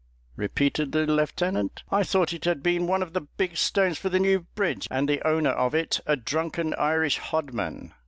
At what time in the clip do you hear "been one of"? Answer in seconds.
2.63-3.13